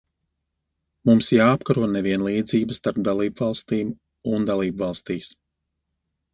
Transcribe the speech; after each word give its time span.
Mums 1.09 1.29
jāapkaro 1.37 1.83
nevienlīdzība 1.97 2.79
starp 2.79 3.03
dalībvalstīm 3.11 3.95
un 4.35 4.51
dalībvalstīs. 4.51 5.33